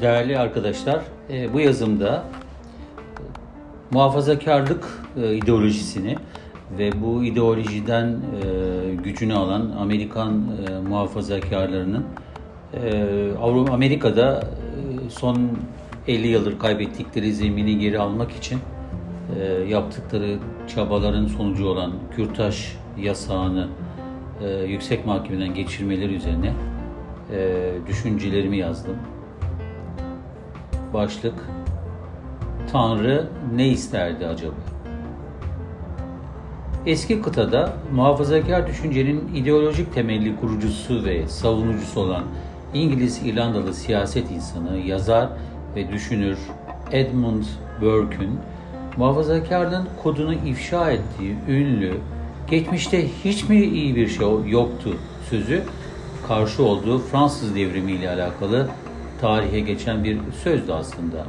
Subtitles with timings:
[0.00, 1.00] Değerli arkadaşlar,
[1.30, 3.24] e, bu yazımda e,
[3.90, 4.84] muhafazakarlık
[5.22, 6.16] e, ideolojisini
[6.78, 8.16] ve bu ideolojiden
[9.04, 10.32] gücünü alan Amerikan
[10.88, 12.06] muhafazakarlarının
[13.42, 14.48] Avrupa Amerika'da
[15.08, 15.50] son
[16.08, 18.58] 50 yıldır kaybettikleri zemini geri almak için
[19.68, 20.38] yaptıkları
[20.74, 23.68] çabaların sonucu olan Kürtaj yasağını
[24.66, 26.52] yüksek mahkemeden geçirmeleri üzerine
[27.86, 28.96] düşüncelerimi yazdım
[30.94, 31.34] başlık
[32.72, 34.54] Tanrı ne isterdi acaba?
[36.86, 42.24] Eski kıtada muhafazakar düşüncenin ideolojik temelli kurucusu ve savunucusu olan
[42.74, 45.28] İngiliz İrlandalı siyaset insanı, yazar
[45.76, 46.38] ve düşünür
[46.92, 47.44] Edmund
[47.80, 48.38] Burke'ün
[48.96, 51.94] muhafazakarlığın kodunu ifşa ettiği ünlü
[52.50, 54.96] geçmişte hiç mi iyi bir şey yoktu
[55.30, 55.62] sözü
[56.28, 58.68] karşı olduğu Fransız devrimi ile alakalı
[59.20, 61.26] tarihe geçen bir sözdü aslında.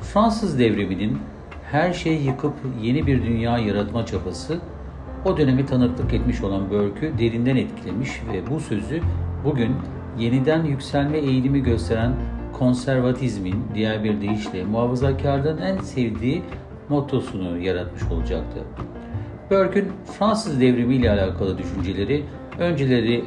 [0.00, 1.18] Fransız devriminin
[1.70, 4.58] her şeyi yıkıp yeni bir dünya yaratma çabası
[5.24, 9.00] o dönemi tanıklık etmiş olan Burke'ü derinden etkilemiş ve bu sözü
[9.44, 9.76] bugün
[10.18, 12.12] yeniden yükselme eğilimi gösteren
[12.52, 16.42] konservatizmin diğer bir deyişle muhafazakarlığın en sevdiği
[16.88, 18.60] mottosunu yaratmış olacaktı.
[19.50, 22.24] Burke'ün Fransız devrimi ile alakalı düşünceleri
[22.58, 23.24] önceleri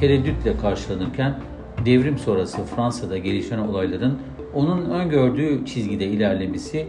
[0.00, 1.34] tereddütle karşılanırken
[1.84, 4.18] devrim sonrası Fransa'da gelişen olayların
[4.54, 6.86] onun öngördüğü çizgide ilerlemesi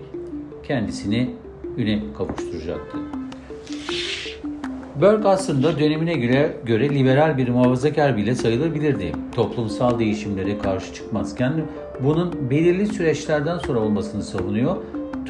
[0.64, 1.30] kendisini
[1.78, 2.98] üne kavuşturacaktı.
[5.02, 9.12] Burke aslında dönemine göre, göre liberal bir muhafazakar bile sayılabilirdi.
[9.36, 11.54] Toplumsal değişimlere karşı çıkmazken
[12.04, 14.76] bunun belirli süreçlerden sonra olmasını savunuyor.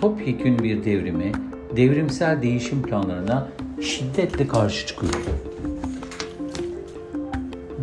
[0.02, 1.32] Topyekün bir devrimi,
[1.76, 3.48] devrimsel değişim planlarına
[3.82, 5.18] şiddetle karşı çıkıyordu.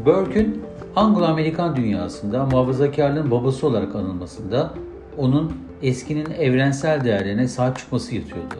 [0.06, 0.62] Burke'ün
[0.96, 4.74] Anglo-Amerikan dünyasında muhafazakarlığın babası olarak anılmasında
[5.18, 8.54] onun eskinin evrensel değerlerine sahip çıkması yatıyordu.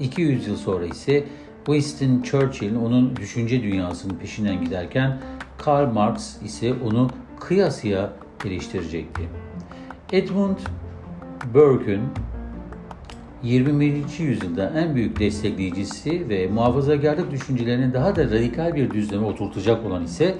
[0.00, 1.24] 200 yıl sonra ise
[1.66, 5.18] Winston Churchill onun düşünce dünyasının peşinden giderken
[5.58, 8.12] Karl Marx ise onu kıyasıya
[8.44, 9.22] eleştirecekti.
[10.12, 10.56] Edmund
[11.54, 12.02] Burke'ün
[13.42, 14.18] 21.
[14.18, 20.34] yüzyılda en büyük destekleyicisi ve muhafazakarlık düşüncelerini daha da radikal bir düzleme oturtacak olan ise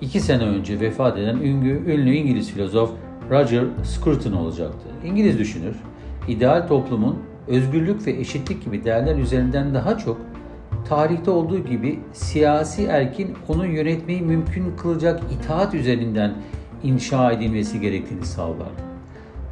[0.00, 2.90] iki sene önce vefat eden ünlü, ünlü İngiliz filozof
[3.30, 4.88] Roger Scruton olacaktı.
[5.04, 5.76] İngiliz düşünür,
[6.28, 10.20] ideal toplumun özgürlük ve eşitlik gibi değerler üzerinden daha çok
[10.88, 16.34] tarihte olduğu gibi siyasi erkin onu yönetmeyi mümkün kılacak itaat üzerinden
[16.82, 18.87] inşa edilmesi gerektiğini sağlar.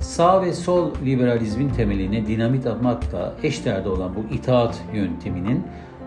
[0.06, 5.62] Sağ ve sol liberalizmin temeline dinamit atmakla eşdeğerde olan bu itaat yönteminin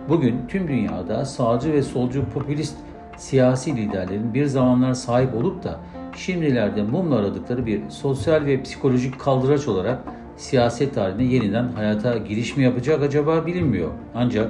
[0.10, 2.78] bugün tüm dünyada sağcı ve solcu popülist
[3.18, 5.80] siyasi liderlerin bir zamanlar sahip olup da
[6.16, 10.00] şimdilerde mumla aradıkları bir sosyal ve psikolojik kaldıraç olarak
[10.38, 13.92] siyaset tarihine yeniden hayata giriş mi yapacak acaba bilinmiyor.
[14.16, 14.50] Ancak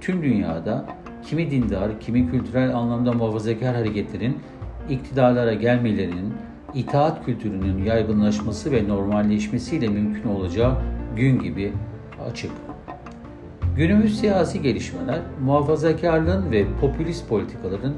[0.00, 0.84] tüm dünyada
[1.26, 4.38] kimi dindar, kimi kültürel anlamda muhafazakar hareketlerin
[4.90, 6.34] iktidarlara gelmelerinin
[6.74, 10.74] itaat kültürünün yaygınlaşması ve normalleşmesiyle mümkün olacağı
[11.16, 11.72] gün gibi
[12.30, 12.50] açık.
[13.76, 17.94] Günümüz siyasi gelişmeler muhafazakarlığın ve popülist politikaların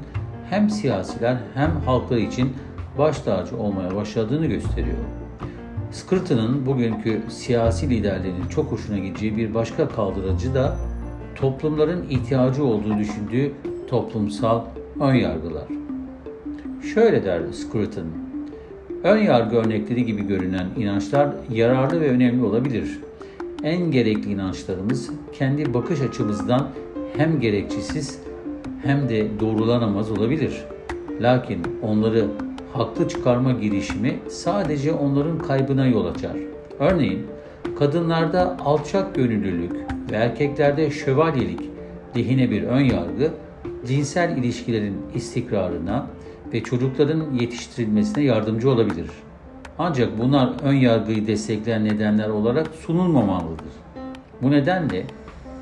[0.49, 2.53] hem siyasiler hem halklar için
[2.97, 4.97] baş tacı olmaya başladığını gösteriyor.
[5.91, 10.75] Scruton'un bugünkü siyasi liderlerin çok hoşuna gideceği bir başka kaldırıcı da
[11.35, 13.51] toplumların ihtiyacı olduğunu düşündüğü
[13.89, 14.61] toplumsal
[14.99, 15.67] önyargılar.
[16.93, 18.30] Şöyle der Scruton,
[19.03, 22.99] ön yargı örnekleri gibi görünen inançlar yararlı ve önemli olabilir
[23.63, 26.67] en gerekli inançlarımız kendi bakış açımızdan
[27.17, 28.19] hem gerekçesiz
[28.83, 30.65] hem de doğrulanamaz olabilir.
[31.21, 32.27] Lakin onları
[32.73, 36.37] haklı çıkarma girişimi sadece onların kaybına yol açar.
[36.79, 37.27] Örneğin
[37.79, 39.71] kadınlarda alçak gönüllülük
[40.11, 41.61] ve erkeklerde şövalyelik
[42.17, 43.31] lehine bir ön yargı
[43.87, 46.07] cinsel ilişkilerin istikrarına
[46.53, 49.31] ve çocukların yetiştirilmesine yardımcı olabilir.''
[49.83, 53.71] Ancak bunlar ön yargıyı destekleyen nedenler olarak sunulmamalıdır.
[54.41, 55.05] Bu nedenle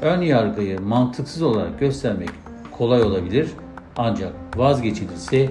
[0.01, 2.29] ön yargıyı mantıksız olarak göstermek
[2.71, 3.49] kolay olabilir
[3.97, 5.49] ancak vazgeçilirse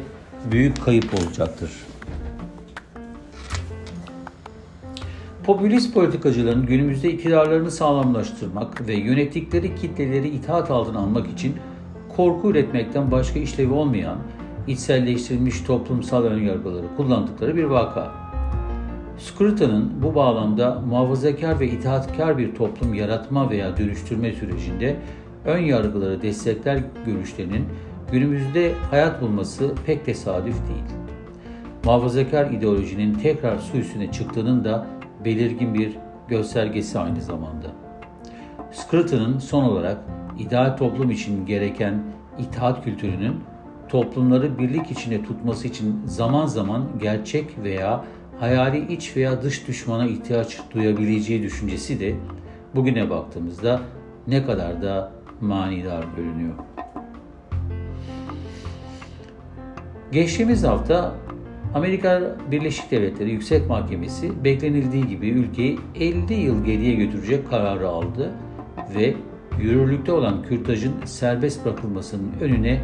[0.51, 1.71] büyük kayıp olacaktır.
[5.45, 11.57] Popülist politikacıların günümüzde iktidarlarını sağlamlaştırmak ve yönettikleri kitleleri itaat altına almak için
[12.17, 14.19] korku üretmekten başka işlevi olmayan
[14.69, 18.13] içselleştirilmiş toplumsal önyargıları kullandıkları bir vaka.
[19.19, 24.97] Scruton'un bu bağlamda muhafazakar ve itaatkar bir toplum yaratma veya dönüştürme sürecinde
[25.45, 27.65] ön yargıları destekler görüşlerinin
[28.13, 30.99] günümüzde hayat bulması pek tesadüf değil.
[31.85, 34.87] Muhafazakar ideolojinin tekrar su üstüne çıktığının da
[35.25, 35.97] belirgin bir
[36.29, 37.67] göstergesi aynı zamanda.
[38.73, 39.99] Scruton'un son olarak
[40.39, 42.03] ideal toplum için gereken
[42.39, 43.37] itaat kültürünün
[43.89, 48.05] toplumları birlik içinde tutması için zaman zaman gerçek veya
[48.41, 52.15] hayali iç veya dış düşmana ihtiyaç duyabileceği düşüncesi de
[52.75, 53.81] bugüne baktığımızda
[54.27, 56.55] ne kadar da manidar görünüyor.
[60.13, 61.15] Geçtiğimiz hafta
[61.75, 68.31] Amerika Birleşik Devletleri Yüksek Mahkemesi beklenildiği gibi ülkeyi 50 yıl geriye götürecek kararı aldı
[68.95, 69.15] ve
[69.61, 72.81] yürürlükte olan kürtajın serbest bırakılmasının önüne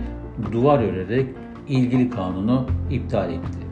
[0.52, 1.26] duvar örerek
[1.68, 3.64] ilgili kanunu iptal etti.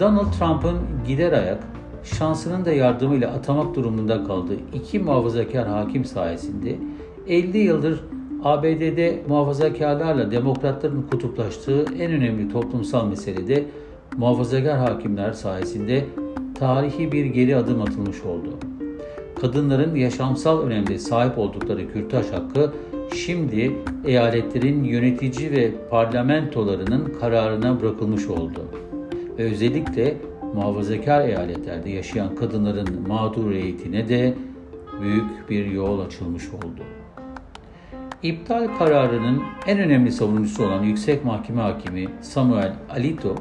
[0.00, 1.62] Donald Trump'ın gider ayak
[2.02, 6.76] şansının da yardımıyla atamak durumunda kaldığı iki muhafazakar hakim sayesinde
[7.28, 8.00] 50 yıldır
[8.44, 13.64] ABD'de muhafazakarlarla demokratların kutuplaştığı en önemli toplumsal meselede
[14.16, 16.04] muhafazakar hakimler sayesinde
[16.54, 18.48] tarihi bir geri adım atılmış oldu.
[19.40, 22.72] Kadınların yaşamsal önemde sahip oldukları kürtaj hakkı
[23.14, 23.72] şimdi
[24.04, 28.64] eyaletlerin yönetici ve parlamentolarının kararına bırakılmış oldu.
[29.38, 30.16] Ve özellikle
[30.54, 34.34] muhafazakar eyaletlerde yaşayan kadınların mağduriyetine de
[35.02, 36.82] büyük bir yol açılmış oldu.
[38.22, 43.34] İptal kararının en önemli savunucusu olan Yüksek Mahkeme Hakimi Samuel Alito,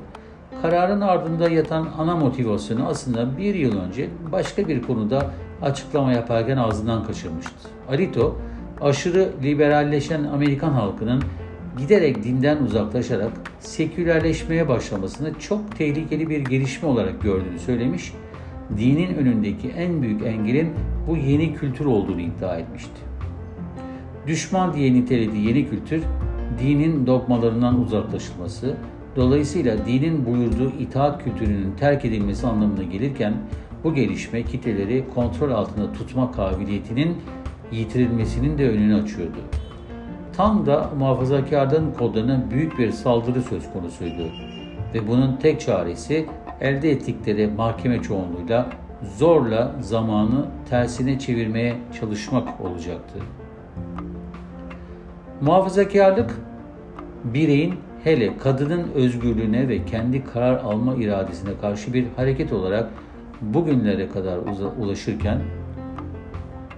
[0.61, 5.31] kararın ardında yatan ana motivasyonu aslında bir yıl önce başka bir konuda
[5.61, 7.69] açıklama yaparken ağzından kaçırmıştı.
[7.89, 8.37] Alito,
[8.81, 11.23] aşırı liberalleşen Amerikan halkının
[11.77, 18.13] giderek dinden uzaklaşarak sekülerleşmeye başlamasını çok tehlikeli bir gelişme olarak gördüğünü söylemiş,
[18.77, 20.73] dinin önündeki en büyük engelin
[21.07, 23.01] bu yeni kültür olduğunu iddia etmişti.
[24.27, 26.03] Düşman diye nitelediği yeni kültür,
[26.59, 28.75] dinin dogmalarından uzaklaşılması,
[29.15, 33.33] dolayısıyla dinin buyurduğu itaat kültürünün terk edilmesi anlamına gelirken
[33.83, 37.17] bu gelişme kitleleri kontrol altında tutma kabiliyetinin
[37.71, 39.37] yitirilmesinin de önünü açıyordu.
[40.37, 44.27] Tam da muhafazakarların kodlarına büyük bir saldırı söz konusuydu
[44.93, 46.25] ve bunun tek çaresi
[46.61, 48.69] elde ettikleri mahkeme çoğunluğuyla
[49.17, 53.19] zorla zamanı tersine çevirmeye çalışmak olacaktı.
[55.41, 56.35] Muhafazakarlık
[57.23, 62.89] bireyin hele kadının özgürlüğüne ve kendi karar alma iradesine karşı bir hareket olarak
[63.41, 64.39] bugünlere kadar
[64.79, 65.39] ulaşırken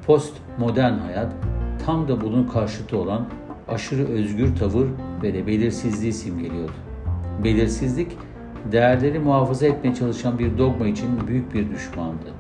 [0.09, 1.33] post modern hayat
[1.85, 3.25] tam da bunun karşıtı olan
[3.67, 4.87] aşırı özgür tavır
[5.23, 6.71] ve de belirsizliği simgeliyordu.
[7.43, 8.11] Belirsizlik,
[8.71, 12.33] değerleri muhafaza etmeye çalışan bir dogma için büyük bir düşmandı.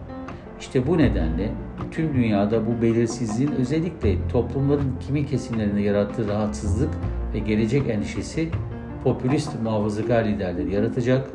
[0.59, 1.51] İşte bu nedenle
[1.91, 6.89] tüm dünyada bu belirsizliğin özellikle toplumların kimi kesimlerinde yarattığı rahatsızlık
[7.33, 8.49] ve gelecek endişesi
[9.03, 11.29] popülist muhafazakar liderleri yaratacak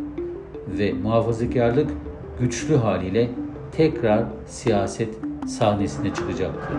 [0.78, 1.90] ve muhafazakarlık
[2.40, 3.30] güçlü haliyle
[3.72, 6.74] tekrar siyaset sahnesine çıkacaktı.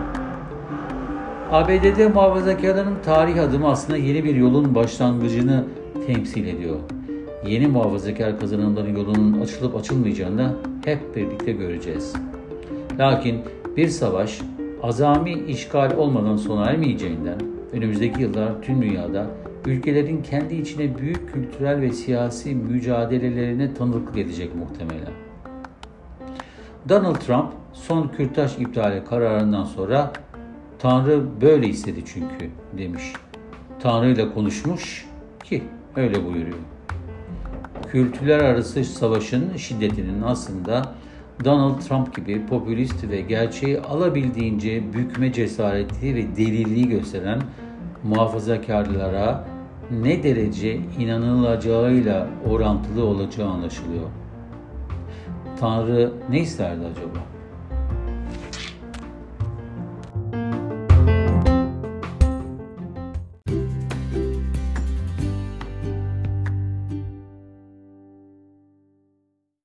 [1.52, 5.64] ABD'de muhafazakarların tarih adımı aslında yeni bir yolun başlangıcını
[6.06, 6.76] temsil ediyor.
[7.46, 10.54] Yeni muhafazakar kazanımların yolunun açılıp açılmayacağını
[10.84, 12.12] hep birlikte göreceğiz.
[12.98, 13.40] Lakin
[13.76, 14.40] bir savaş
[14.82, 17.38] azami işgal olmadan sona ermeyeceğinden
[17.72, 19.26] önümüzdeki yıllar tüm dünyada
[19.66, 25.12] ülkelerin kendi içine büyük kültürel ve siyasi mücadelelerine tanıklık edecek muhtemelen.
[26.88, 27.52] Donald Trump
[27.82, 30.12] son kürtaj iptali kararından sonra
[30.78, 33.12] Tanrı böyle istedi çünkü demiş.
[33.80, 35.06] Tanrı ile konuşmuş
[35.44, 35.62] ki
[35.96, 36.58] öyle buyuruyor.
[37.90, 40.82] Kültürler arası savaşın şiddetinin aslında
[41.44, 47.40] Donald Trump gibi popülist ve gerçeği alabildiğince bükme cesareti ve deliliği gösteren
[48.04, 49.44] muhafazakarlara
[49.90, 54.06] ne derece inanılacağıyla orantılı olacağı anlaşılıyor.
[55.60, 57.35] Tanrı ne isterdi acaba?